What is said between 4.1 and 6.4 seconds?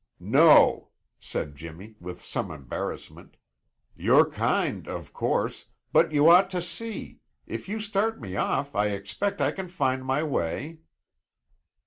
kind, of course, but you